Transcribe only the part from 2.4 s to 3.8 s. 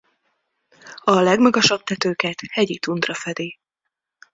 hegyi tundra fedi.